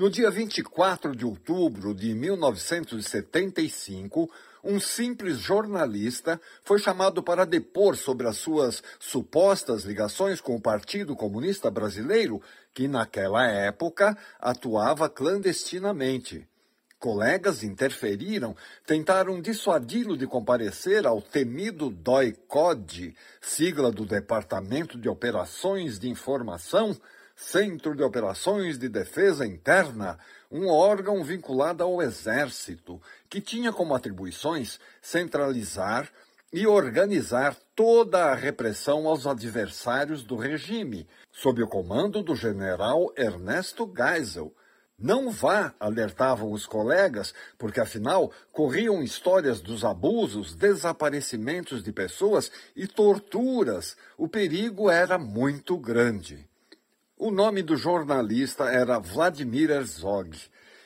No 0.00 0.08
dia 0.08 0.30
24 0.30 1.14
de 1.14 1.26
outubro 1.26 1.94
de 1.94 2.14
1975, 2.14 4.30
um 4.64 4.80
simples 4.80 5.36
jornalista 5.36 6.40
foi 6.64 6.78
chamado 6.78 7.22
para 7.22 7.44
depor 7.44 7.98
sobre 7.98 8.26
as 8.26 8.38
suas 8.38 8.82
supostas 8.98 9.84
ligações 9.84 10.40
com 10.40 10.56
o 10.56 10.60
Partido 10.60 11.14
Comunista 11.14 11.70
Brasileiro, 11.70 12.40
que 12.72 12.88
naquela 12.88 13.46
época 13.46 14.16
atuava 14.40 15.06
clandestinamente. 15.06 16.48
Colegas 16.98 17.62
interferiram, 17.62 18.56
tentaram 18.86 19.38
dissuadi-lo 19.38 20.16
de 20.16 20.26
comparecer 20.26 21.06
ao 21.06 21.20
temido 21.20 21.90
DOI-COD, 21.90 23.14
sigla 23.38 23.92
do 23.92 24.06
Departamento 24.06 24.96
de 24.96 25.10
Operações 25.10 25.98
de 25.98 26.08
Informação, 26.08 26.98
Centro 27.40 27.96
de 27.96 28.02
Operações 28.02 28.78
de 28.78 28.86
Defesa 28.86 29.46
Interna, 29.46 30.18
um 30.52 30.68
órgão 30.68 31.24
vinculado 31.24 31.82
ao 31.82 32.02
Exército, 32.02 33.00
que 33.30 33.40
tinha 33.40 33.72
como 33.72 33.94
atribuições 33.94 34.78
centralizar 35.00 36.12
e 36.52 36.66
organizar 36.66 37.56
toda 37.74 38.26
a 38.26 38.34
repressão 38.34 39.08
aos 39.08 39.26
adversários 39.26 40.22
do 40.22 40.36
regime, 40.36 41.08
sob 41.32 41.62
o 41.62 41.66
comando 41.66 42.22
do 42.22 42.36
general 42.36 43.10
Ernesto 43.16 43.90
Geisel. 43.96 44.54
Não 44.98 45.30
vá, 45.30 45.74
alertavam 45.80 46.52
os 46.52 46.66
colegas, 46.66 47.32
porque 47.56 47.80
afinal 47.80 48.30
corriam 48.52 49.02
histórias 49.02 49.62
dos 49.62 49.82
abusos, 49.82 50.54
desaparecimentos 50.54 51.82
de 51.82 51.90
pessoas 51.90 52.52
e 52.76 52.86
torturas. 52.86 53.96
O 54.18 54.28
perigo 54.28 54.90
era 54.90 55.18
muito 55.18 55.78
grande. 55.78 56.49
O 57.22 57.30
nome 57.30 57.62
do 57.62 57.76
jornalista 57.76 58.72
era 58.72 58.98
Vladimir 58.98 59.68
Herzog. 59.68 60.38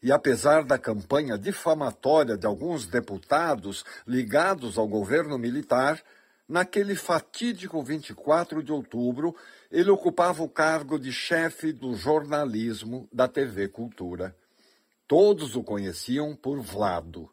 E 0.00 0.12
apesar 0.12 0.62
da 0.62 0.78
campanha 0.78 1.36
difamatória 1.36 2.36
de 2.36 2.46
alguns 2.46 2.86
deputados 2.86 3.84
ligados 4.06 4.78
ao 4.78 4.86
governo 4.86 5.36
militar, 5.36 6.00
naquele 6.48 6.94
fatídico 6.94 7.82
24 7.82 8.62
de 8.62 8.70
outubro, 8.70 9.34
ele 9.72 9.90
ocupava 9.90 10.40
o 10.44 10.48
cargo 10.48 11.00
de 11.00 11.12
chefe 11.12 11.72
do 11.72 11.96
jornalismo 11.96 13.08
da 13.12 13.26
TV 13.26 13.66
Cultura. 13.66 14.32
Todos 15.08 15.56
o 15.56 15.64
conheciam 15.64 16.36
por 16.36 16.60
Vlado. 16.60 17.28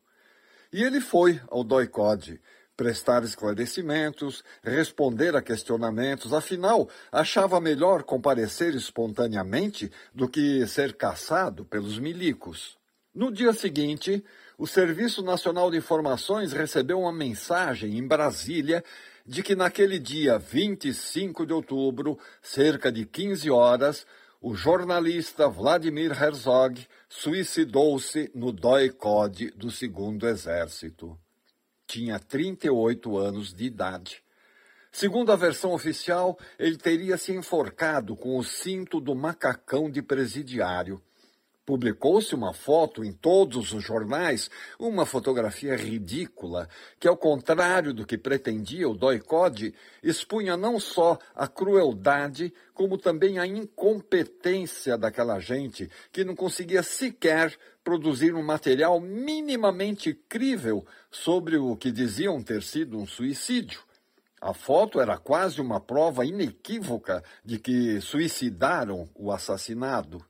E 0.73 0.81
ele 0.81 1.01
foi 1.01 1.39
ao 1.49 1.63
Doicode, 1.63 2.41
prestar 2.77 3.23
esclarecimentos, 3.23 4.43
responder 4.63 5.35
a 5.35 5.41
questionamentos, 5.41 6.31
afinal, 6.31 6.87
achava 7.11 7.59
melhor 7.59 8.03
comparecer 8.03 8.75
espontaneamente 8.75 9.91
do 10.13 10.29
que 10.29 10.65
ser 10.67 10.93
caçado 10.93 11.65
pelos 11.65 11.97
milicos. 11.97 12.77
No 13.13 13.31
dia 13.31 13.51
seguinte, 13.51 14.23
o 14.59 14.67
Serviço 14.67 15.23
Nacional 15.23 15.71
de 15.71 15.77
Informações 15.77 16.53
recebeu 16.53 16.99
uma 16.99 17.11
mensagem 17.11 17.97
em 17.97 18.07
Brasília 18.07 18.83
de 19.25 19.41
que 19.41 19.55
naquele 19.55 19.97
dia 19.97 20.37
25 20.37 21.47
de 21.47 21.53
outubro, 21.53 22.17
cerca 22.43 22.91
de 22.91 23.05
15 23.05 23.49
horas, 23.49 24.05
o 24.39 24.53
jornalista 24.53 25.49
Vladimir 25.49 26.11
Herzog 26.11 26.87
suicidou-se 27.09 28.31
no 28.35 28.51
DOI-CODE 28.51 29.51
do 29.55 29.71
Segundo 29.71 30.27
Exército 30.27 31.17
tinha 31.87 32.19
38 32.19 33.17
anos 33.17 33.53
de 33.53 33.63
idade. 33.65 34.21
Segundo 34.91 35.31
a 35.31 35.35
versão 35.35 35.71
oficial, 35.71 36.37
ele 36.59 36.77
teria 36.77 37.17
se 37.17 37.31
enforcado 37.31 38.15
com 38.15 38.37
o 38.37 38.43
cinto 38.43 38.99
do 38.99 39.15
macacão 39.15 39.89
de 39.89 40.01
presidiário. 40.01 41.01
Publicou-se 41.67 42.33
uma 42.33 42.53
foto 42.53 43.03
em 43.03 43.11
todos 43.11 43.73
os 43.73 43.83
jornais, 43.83 44.49
uma 44.79 45.05
fotografia 45.05 45.75
ridícula, 45.75 46.69
que, 46.97 47.09
ao 47.09 47.17
contrário 47.17 47.93
do 47.93 48.05
que 48.05 48.17
pretendia 48.17 48.87
o 48.87 48.95
Doicode, 48.95 49.75
expunha 50.01 50.55
não 50.55 50.79
só 50.79 51.19
a 51.35 51.45
crueldade, 51.45 52.53
como 52.73 52.97
também 52.97 53.37
a 53.37 53.45
incompetência 53.45 54.97
daquela 54.97 55.41
gente, 55.41 55.91
que 56.09 56.23
não 56.23 56.37
conseguia 56.37 56.81
sequer 56.81 57.53
produzir 57.83 58.33
um 58.33 58.41
material 58.41 59.01
minimamente 59.01 60.13
crível 60.13 60.85
sobre 61.11 61.57
o 61.57 61.75
que 61.75 61.91
diziam 61.91 62.41
ter 62.41 62.63
sido 62.63 62.97
um 62.97 63.05
suicídio. 63.05 63.81
A 64.39 64.53
foto 64.53 65.01
era 65.01 65.17
quase 65.17 65.59
uma 65.59 65.81
prova 65.81 66.25
inequívoca 66.25 67.21
de 67.43 67.59
que 67.59 67.99
suicidaram 67.99 69.09
o 69.13 69.33
assassinado 69.33 70.23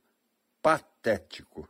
patético. 0.61 1.67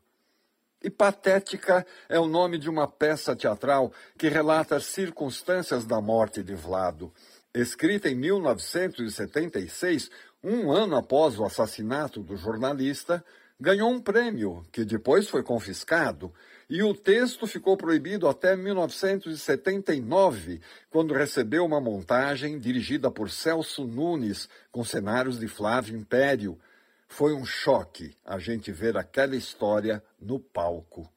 E 0.84 0.90
Patética 0.90 1.86
é 2.08 2.20
o 2.20 2.28
nome 2.28 2.58
de 2.58 2.70
uma 2.70 2.88
peça 2.88 3.36
teatral 3.36 3.92
que 4.18 4.30
relata 4.30 4.75
as 4.75 4.86
circunstâncias 4.86 5.86
da 5.86 6.00
morte 6.00 6.44
de 6.44 6.53
Vlado. 6.53 7.12
Escrita 7.53 8.08
em 8.08 8.16
1976, 8.16 10.09
um 10.44 10.72
ano 10.72 10.96
após 10.96 11.40
o 11.40 11.44
assassinato 11.44 12.22
do 12.22 12.38
jornalista, 12.38 13.26
ganhou 13.59 13.90
um 13.90 14.00
prêmio, 14.00 14.64
que 14.72 14.86
depois 14.86 15.28
foi 15.28 15.42
confiscado, 15.42 16.31
e 16.70 16.84
o 16.84 16.94
texto 16.94 17.47
ficou 17.47 17.76
proibido 17.76 18.28
até 18.28 18.56
1979, 18.56 20.62
quando 20.92 21.14
recebeu 21.14 21.66
uma 21.66 21.81
montagem 21.81 22.59
dirigida 22.59 23.09
por 23.09 23.31
Celso 23.31 23.86
Nunes, 23.86 24.47
com 24.72 24.84
cenários 24.84 25.40
de 25.40 25.47
Flávio 25.47 25.97
Império, 25.97 26.59
foi 27.07 27.34
um 27.34 27.45
choque 27.45 28.16
a 28.25 28.38
gente 28.38 28.72
ver 28.72 28.97
aquela 28.97 29.35
história 29.35 30.03
no 30.19 30.40
palco. 30.40 31.12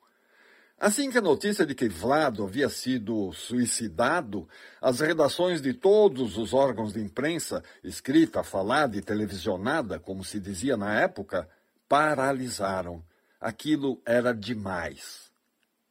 Assim 0.79 1.11
que 1.11 1.19
a 1.19 1.21
notícia 1.21 1.67
de 1.67 1.75
que 1.75 1.91
Vlado 1.91 2.43
havia 2.43 2.71
sido 2.71 3.31
suicidado, 3.35 4.49
as 4.81 5.01
redações 5.01 5.61
de 5.61 5.75
todos 5.75 6.39
os 6.39 6.55
órgãos 6.55 6.95
de 6.95 7.01
imprensa, 7.01 7.63
escrita, 7.85 8.43
falada 8.43 8.97
e 8.97 9.03
televisionada, 9.03 9.99
como 9.99 10.25
se 10.25 10.41
dizia 10.41 10.79
na 10.79 10.99
época, 10.99 11.47
paralisaram. 11.87 13.05
Aquilo 13.39 14.01
era 14.07 14.33
demais. 14.33 15.31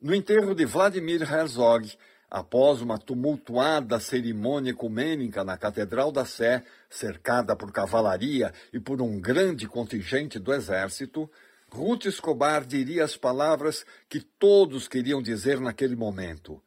No 0.02 0.16
enterro 0.16 0.56
de 0.56 0.66
Vladimir 0.66 1.22
Herzog, 1.22 1.96
Após 2.30 2.80
uma 2.80 3.00
tumultuada 3.00 4.00
cerimônia 4.00 4.70
ecumênica 4.70 5.44
na 5.44 5.58
Catedral 5.58 6.12
da 6.12 6.26
Sé, 6.26 6.64
cercada 6.88 7.56
por 7.56 7.72
cavalaria 7.72 8.54
e 8.72 8.80
por 8.80 9.02
um 9.02 9.20
grande 9.20 9.68
contingente 9.68 10.38
do 10.38 10.54
exército, 10.54 11.30
Ruth 11.72 12.06
Escobar 12.06 12.66
diria 12.66 13.04
as 13.04 13.18
palavras 13.18 13.84
que 14.08 14.20
todos 14.20 14.88
queriam 14.88 15.24
dizer 15.24 15.60
naquele 15.60 15.96
momento: 15.96 16.62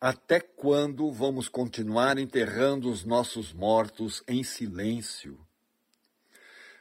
Até 0.00 0.38
quando 0.38 1.10
vamos 1.10 1.48
continuar 1.48 2.16
enterrando 2.16 2.88
os 2.88 3.04
nossos 3.04 3.52
mortos 3.52 4.22
em 4.28 4.44
silêncio? 4.44 5.38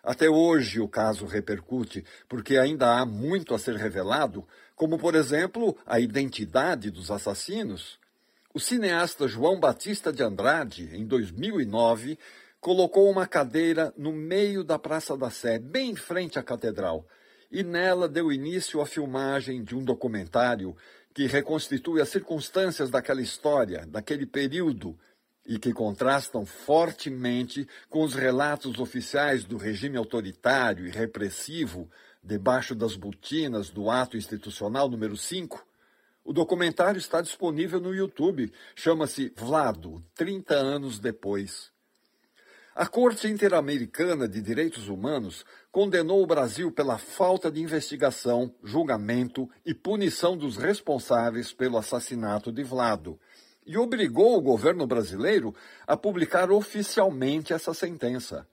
Até 0.03 0.29
hoje 0.29 0.79
o 0.79 0.87
caso 0.87 1.25
repercute, 1.25 2.05
porque 2.27 2.57
ainda 2.57 2.99
há 2.99 3.05
muito 3.05 3.53
a 3.53 3.59
ser 3.59 3.75
revelado, 3.75 4.47
como, 4.75 4.97
por 4.97 5.13
exemplo, 5.13 5.75
a 5.85 5.99
identidade 5.99 6.89
dos 6.89 7.11
assassinos. 7.11 7.99
O 8.51 8.59
cineasta 8.59 9.27
João 9.27 9.59
Batista 9.59 10.11
de 10.11 10.23
Andrade, 10.23 10.89
em 10.93 11.05
2009, 11.05 12.17
colocou 12.59 13.07
uma 13.07 13.27
cadeira 13.27 13.93
no 13.95 14.11
meio 14.11 14.63
da 14.63 14.79
Praça 14.79 15.15
da 15.15 15.29
Sé, 15.29 15.59
bem 15.59 15.91
em 15.91 15.95
frente 15.95 16.39
à 16.39 16.43
catedral, 16.43 17.07
e 17.51 17.63
nela 17.63 18.09
deu 18.09 18.31
início 18.31 18.81
à 18.81 18.87
filmagem 18.87 19.63
de 19.63 19.75
um 19.75 19.83
documentário 19.83 20.75
que 21.13 21.27
reconstitui 21.27 22.01
as 22.01 22.09
circunstâncias 22.09 22.89
daquela 22.89 23.21
história, 23.21 23.85
daquele 23.85 24.25
período, 24.25 24.97
e 25.45 25.59
que 25.59 25.71
contrastam 25.71 26.43
fortemente 26.43 27.67
com 27.87 28.03
os 28.03 28.15
relatos 28.15 28.79
oficiais 28.79 29.43
do 29.43 29.57
regime 29.57 29.95
autoritário 29.95 30.87
e 30.87 30.89
repressivo 30.89 31.87
debaixo 32.23 32.73
das 32.73 32.95
botinas 32.95 33.69
do 33.69 33.91
ato 33.91 34.17
institucional 34.17 34.89
número 34.89 35.15
5, 35.15 35.68
o 36.29 36.33
documentário 36.33 36.99
está 36.99 37.21
disponível 37.21 37.79
no 37.79 37.91
YouTube. 37.91 38.53
Chama-se 38.75 39.33
Vlado, 39.35 39.99
30 40.13 40.53
anos 40.53 40.99
depois. 40.99 41.71
A 42.75 42.85
Corte 42.85 43.27
Interamericana 43.27 44.27
de 44.27 44.39
Direitos 44.39 44.89
Humanos 44.89 45.43
condenou 45.71 46.21
o 46.21 46.27
Brasil 46.27 46.71
pela 46.71 46.99
falta 46.99 47.51
de 47.51 47.59
investigação, 47.59 48.53
julgamento 48.63 49.49
e 49.65 49.73
punição 49.73 50.37
dos 50.37 50.55
responsáveis 50.55 51.51
pelo 51.51 51.79
assassinato 51.79 52.51
de 52.51 52.63
Vlado 52.63 53.19
e 53.65 53.75
obrigou 53.75 54.37
o 54.37 54.41
governo 54.41 54.85
brasileiro 54.85 55.55
a 55.87 55.97
publicar 55.97 56.51
oficialmente 56.51 57.53
essa 57.53 57.73
sentença. 57.73 58.47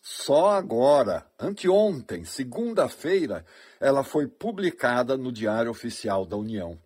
Só 0.00 0.50
agora, 0.50 1.26
anteontem, 1.36 2.24
segunda-feira, 2.24 3.44
ela 3.80 4.04
foi 4.04 4.28
publicada 4.28 5.16
no 5.16 5.32
Diário 5.32 5.72
Oficial 5.72 6.24
da 6.24 6.36
União. 6.36 6.78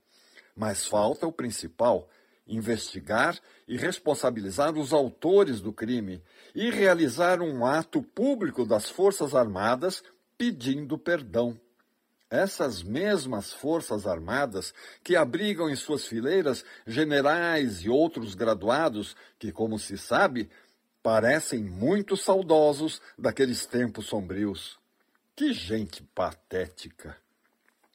Mas 0.54 0.86
falta 0.86 1.26
o 1.26 1.32
principal: 1.32 2.08
investigar 2.46 3.38
e 3.66 3.76
responsabilizar 3.76 4.76
os 4.76 4.92
autores 4.92 5.60
do 5.60 5.72
crime 5.72 6.22
e 6.54 6.70
realizar 6.70 7.40
um 7.40 7.64
ato 7.64 8.02
público 8.02 8.66
das 8.66 8.90
Forças 8.90 9.34
Armadas 9.34 10.02
pedindo 10.36 10.98
perdão. 10.98 11.58
essas 12.32 12.82
mesmas 12.82 13.52
Forças 13.52 14.06
Armadas 14.06 14.72
que 15.04 15.14
abrigam 15.14 15.68
em 15.68 15.76
suas 15.76 16.06
fileiras 16.06 16.64
generais 16.86 17.82
e 17.82 17.90
outros 17.90 18.34
graduados 18.34 19.14
que, 19.38 19.52
como 19.52 19.78
se 19.78 19.98
sabe, 19.98 20.48
parecem 21.02 21.62
muito 21.62 22.16
saudosos 22.16 23.02
daqueles 23.18 23.66
tempos 23.66 24.06
sombrios. 24.06 24.78
Que 25.36 25.52
gente 25.52 26.02
patética! 26.14 27.21